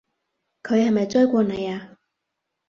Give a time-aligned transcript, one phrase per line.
[0.63, 1.99] 佢係咪追過你啊？